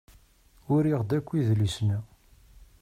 Uriɣ-d 0.73 1.11
akk 1.17 1.29
idlisen-a. 1.39 1.99